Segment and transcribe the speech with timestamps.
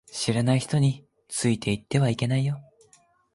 [0.11, 2.59] 知らない人についていってはいけないよ